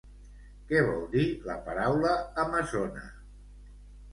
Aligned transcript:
Què 0.69 0.79
vol 0.87 1.03
dir 1.11 1.25
la 1.49 1.57
paraula 1.67 2.15
amazona? 2.45 3.05